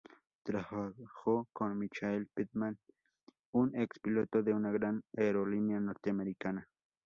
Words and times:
Trabajó 0.41 1.47
con 1.53 1.77
Michael 1.77 2.27
Pitman, 2.33 2.75
un 3.51 3.79
ex 3.79 3.99
piloto 3.99 4.41
de 4.41 4.51
una 4.51 4.71
gran 4.71 5.03
aerolínea 5.15 5.79
norteamericana. 5.79 6.67